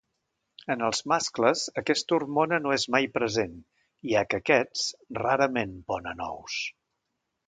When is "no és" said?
2.65-2.85